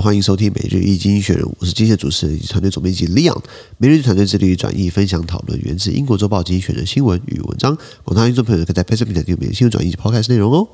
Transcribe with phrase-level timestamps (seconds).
[0.00, 3.42] 欢迎收听每日一经选人，我是今天的主持人以及团队总编辑 Leon。
[3.78, 7.76] 每日团队致力于转译、分享、讨论源自英国周报经济学人新闻与文章。
[8.04, 10.68] 广大听众朋友可以在 Facebook 平台订阅新闻转译及 Podcast 内容哦。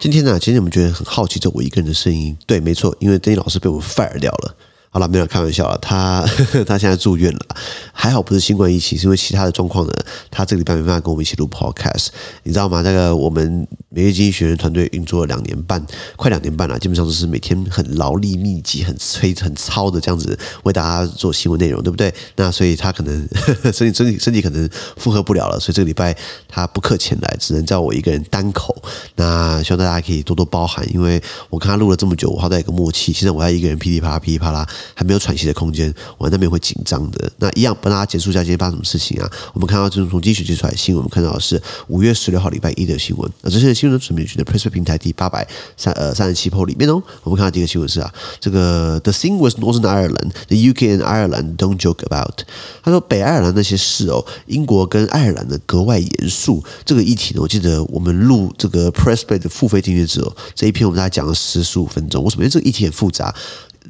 [0.00, 2.36] 今天呢、啊，其实你们觉得很好奇，这我一个人的声音。
[2.46, 4.54] 对，没错，因为邓老师被我 fire 掉了。
[4.90, 6.24] 好了，没有开玩笑了，他
[6.64, 7.46] 他现在住院了，
[7.92, 9.92] 还好不是新冠疫情，是因为其他的状况呢。
[10.30, 12.08] 他这个礼拜没办法跟我们一起录 podcast，
[12.44, 12.80] 你知道吗？
[12.82, 13.66] 那个我们
[13.98, 15.84] 每日经济学人团队运作了两年半，
[16.14, 22.14] 快两年半了，基本上都是每天很劳力密集、很催、很操的这样子为大家做新闻内容，对不对？
[22.36, 23.28] 那所以他可能
[23.72, 26.16] 身体身体身体可能负荷不了了，所以这个礼拜
[26.46, 28.72] 他不客前来，只能叫我一个人单口。
[29.16, 33.12] 那希望大家可以多多包涵，因为我看他录了这么久，我好歹有个默契。
[33.12, 34.64] 现在我要一个人噼里啪啦、噼里啪啦。
[34.94, 37.32] 还没有喘息的空间，我那边会紧张的。
[37.38, 39.28] 那一样帮大家结束一下今天发生什么事情啊？
[39.54, 43.28] 我们看到就是从经济学出来的新闻，我们看到的是五月十六号礼拜一的新闻。
[43.42, 47.00] 那这些新闻准备去的 PressPlay 平台第八百三呃三十七 po 里面哦。
[47.22, 52.40] 我们看到第一个新闻是啊，这个 The thing with Northern Ireland, the UK and Ireland don't joke about。
[52.82, 56.64] 他说北爱尔兰那些事哦，英国跟爱尔兰的格外严肃。
[56.84, 62.24] 这个议题呢，我记得我们录这个 PressPlay 的付费订阅之后，这一篇我们大概讲了十十五分钟。
[62.24, 62.38] 我怎么？
[62.38, 63.34] 觉得这个议题很复杂。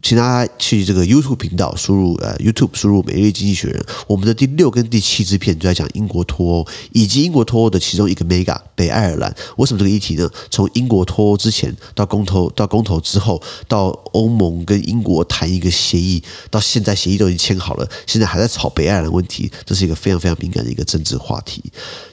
[0.01, 9.35] 请大家去这个 YouTube 频道输入呃 YouTube 输入每日经济学人，我们的第六跟第七支片就在讲英国脱欧以及英国脱欧的其中一个 Mega 北爱尔兰。
[9.57, 10.31] 为什么这个议题呢？
[10.51, 21.61] 从英国脱欧之前到公投到公投之后，到欧盟跟英国谈一个协议，到现在协议都已经签好了，现在还在吵北爱尔兰问题，这是一个非常非常敏感的一个政治话题。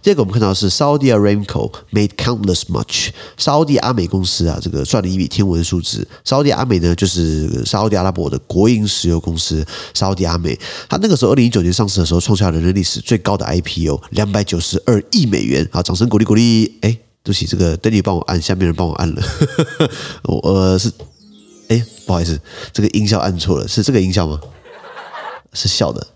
[0.02, 6.08] 第二个我们看到是 Saudi Aramco made countless much，沙乌阿美公司啊，这个赚了一笔天文数字。
[6.23, 7.63] 沙乌阿美呢，就是。
[7.76, 15.68] 沙特阿拉伯的国营石油公司沙特阿美，他那个时候二零一九年上市的时候，创下了人类历史最高的 IPO，两百九十二亿美元。
[15.74, 16.78] 好，掌声鼓励鼓励。
[16.81, 19.22] 哎，对不起，这个等你帮我按，下面人帮我按了。
[20.24, 20.90] 我呃是，
[21.68, 22.40] 哎，不好意思，
[22.72, 24.40] 这个音效按错了，是这个音效吗？
[25.52, 26.07] 是笑的。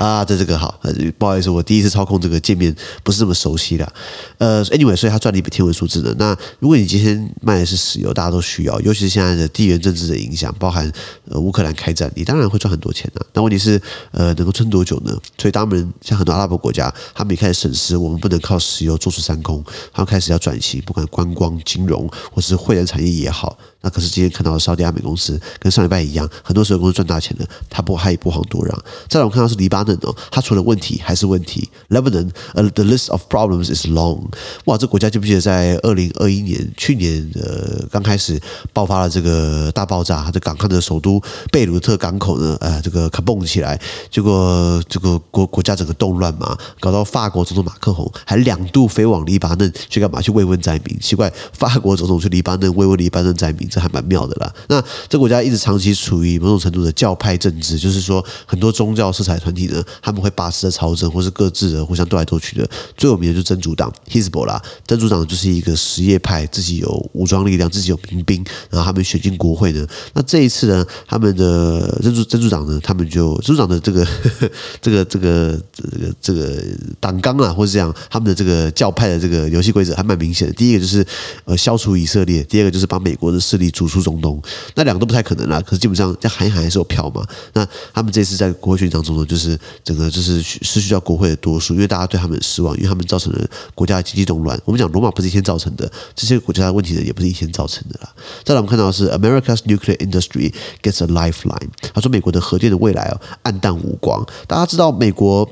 [0.00, 0.80] 啊，这这个好，
[1.18, 3.92] 不好意思，我第一次操控这个界面不是这么熟悉的。
[4.38, 6.14] 呃，anyway，所以他赚了一笔天文数字呢。
[6.18, 10.90] 那如果你今天卖的是石油，大家都需要，尤其是现在的地缘政治的影响，包含
[11.28, 13.20] 呃乌克兰开战，你当然会赚很多钱的。
[13.34, 13.78] 那问题是，
[14.12, 15.14] 呃，能够撑多久呢？
[15.36, 19.62] 所以当然，像很多阿拉伯国家，他们也开始审视，我们不能靠石油坐出山空，
[19.92, 23.58] 他们开始要转型，不管观光、金融或是会员产业也好。
[23.82, 28.74] 那可是今天看到的沙乌地阿美公司跟上礼拜一样，很多石油公司赚大钱的，他不他也不遑多让。
[29.08, 31.68] 再来我们看到是黎巴嫩哦，他除了问题还是问题。
[31.88, 34.20] Lebanon，呃，the list of problems is long。
[34.66, 38.40] 哇，这国家记不记得在二零二一年去年呃刚开始
[38.72, 41.20] 爆发了这个大爆炸，这港口的首都
[41.50, 43.80] 贝鲁特港口呢，呃，这个卡蹦起来，
[44.10, 50.20] 结果这个国国家整个动乱嘛，搞到法国总统马克宏还两度飞往黎巴嫩去干嘛？
[50.20, 50.98] 去慰问灾民。
[51.00, 53.68] 奇怪，法国总统去黎巴嫩慰问黎巴嫩灾民。
[53.70, 54.52] 这还蛮妙的啦。
[54.68, 62.68] 那这国家一直长期处于某种程度的教派政治，就是说很多宗教色彩团体呢，他们会把持着朝政，或是各自的互相斗来斗去的。
[62.96, 69.86] 最有名的就是真主党 Hezbollah，真主党就是一个什叶派，自己有武装力量，自己有民兵，然后他们选进国会呢。
[70.12, 74.06] 那这一次呢，他们的真主真主党呢，他们就真主党的这个
[74.80, 76.62] 这个这个这个这个
[77.00, 80.54] 党纲啊，或是这样，他们的这个教派的这个游戏规则还蛮明显的。
[80.54, 81.04] 第一个就是
[81.44, 83.70] 呃消除以色列，第二个就是把美国的势力。
[83.70, 84.42] 逐出中东，
[84.74, 85.60] 那两个都不太可能啦。
[85.60, 87.24] 可是基本上，这样喊一喊还是有票嘛。
[87.54, 94.60] 那他们这次在国会选举当中呢，就是整个就是失去掉国会的多数，因为大家对他们失望，因为他们造成了国家的经济动乱。
[94.64, 98.12] 我们讲罗马不是一天造成的，这些国家的问题呢，也不是一天造成的啦。
[98.44, 101.68] 再来，我们看到的是 America's nuclear industry gets a lifeline。
[101.94, 104.26] 他说，美国的核电的未来哦，黯淡无光。
[104.46, 105.48] 大家知道美国。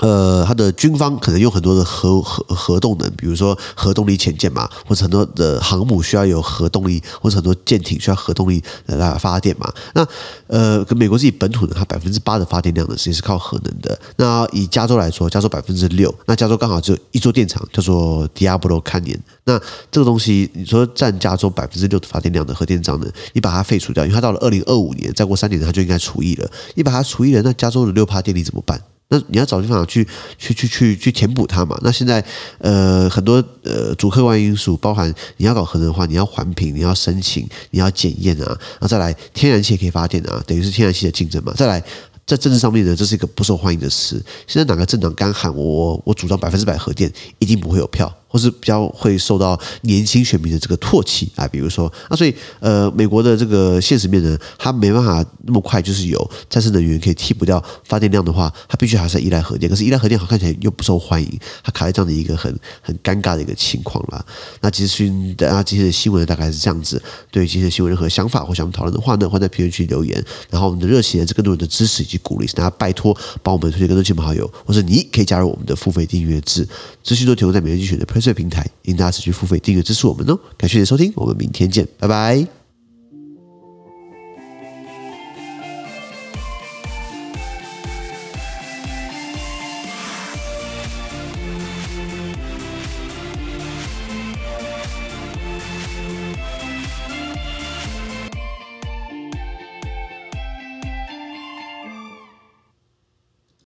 [0.00, 9.72] 呃，它的军方可能用很多的核核核动能，比如说核动力潜舰嘛，或者很多的航母需要有核动力，或者很多舰艇需要核动力来来发电嘛。
[9.94, 10.06] 那
[10.46, 13.98] 呃，跟美国自己本土呢，它百分之八的发电量呢，实际是靠核能的。
[14.16, 19.18] 那以加州来说，加州百分之六，那加州刚好只有一座电厂，叫做 Diablo Canyon。
[19.44, 19.60] 那
[19.90, 26.50] 这个东西，你说占加州百分之六的发电量的核电厂呢，你把它废除掉，因为它到了二零二五年，再过三年它就应该除役了。
[26.74, 28.80] 你把它除役了，那加州的六趴电力怎么办？
[29.12, 30.06] 那你要找地方去
[30.38, 31.76] 去去去去填补它嘛？
[31.82, 32.24] 那现在
[32.58, 41.52] 呃很多呃主客观因素，包含你要搞核能的话，你要环评，你要申请，你要检验啊，然后再来天然气也可以发电啊，等于是天然气的竞争嘛。
[41.56, 41.82] 再来
[42.24, 44.24] 在政治上面呢，这是一个不受欢迎的词。
[44.46, 48.14] 现在哪个政党敢喊我我主张百分之百核电，一定不会有票。
[48.30, 51.46] 或是比较会受到年轻选民的这个唾弃啊。
[51.48, 59.68] 比如说啊，所以呃，美国的这个现实面呢，它没办法那么快就是有再生能源可以替补掉发电量的话，它必须还是依赖核电。
[59.68, 64.24] 可是依赖核电好看起来又不受欢迎，它卡在这样的一个很很尴尬的一个情况啦。
[64.60, 67.02] 那其实大家今天的新闻大概是这样子。
[67.30, 70.24] 对于今天的新闻任何想法或想讨论的话呢，欢迎在评论区留言。
[70.48, 76.66] 然后我们的热情、是更多人的支持以及鼓励，大家拜托帮我们推荐更多亲朋好友，或者你可以加入我们的付费订阅制，
[77.02, 80.38] 资讯都提供在每日精选的水平台，欢迎大家持续付费订阅支持我们哦。
[80.56, 82.59] 感谢你的收听，我们明天见，拜拜。